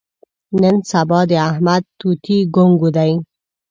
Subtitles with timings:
[0.61, 3.11] نن سبا د احمد توتي ګونګ دی.